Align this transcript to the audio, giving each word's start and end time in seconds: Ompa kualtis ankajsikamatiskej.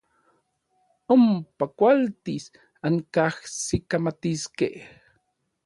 Ompa 1.15 1.67
kualtis 1.81 2.47
ankajsikamatiskej. 2.89 4.73